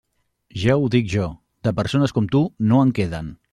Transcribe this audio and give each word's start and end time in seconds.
Ja 0.61 0.77
ho 0.83 0.87
dic 0.95 1.11
jo; 1.17 1.27
de 1.69 1.75
persones 1.81 2.17
com 2.19 2.33
tu, 2.37 2.43
no 2.73 2.83
en 2.87 2.97
queden. 3.01 3.33